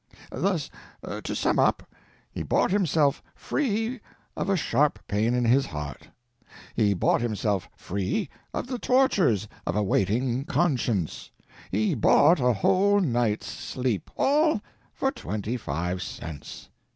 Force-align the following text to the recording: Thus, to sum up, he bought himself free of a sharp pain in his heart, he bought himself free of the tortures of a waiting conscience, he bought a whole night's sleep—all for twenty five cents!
Thus, 0.31 0.71
to 1.23 1.35
sum 1.35 1.59
up, 1.59 1.83
he 2.31 2.41
bought 2.41 2.71
himself 2.71 3.21
free 3.35 3.99
of 4.35 4.49
a 4.49 4.57
sharp 4.57 4.97
pain 5.07 5.35
in 5.35 5.45
his 5.45 5.67
heart, 5.67 6.09
he 6.73 6.95
bought 6.95 7.21
himself 7.21 7.69
free 7.75 8.27
of 8.51 8.65
the 8.65 8.79
tortures 8.79 9.47
of 9.67 9.75
a 9.75 9.83
waiting 9.83 10.43
conscience, 10.45 11.29
he 11.69 11.93
bought 11.93 12.39
a 12.39 12.51
whole 12.51 12.99
night's 12.99 13.45
sleep—all 13.45 14.61
for 14.91 15.11
twenty 15.11 15.55
five 15.55 16.01
cents! 16.01 16.69